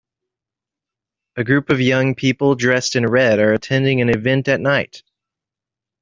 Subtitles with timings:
[1.35, 5.03] A group of young people dressed in red are attending an event at night.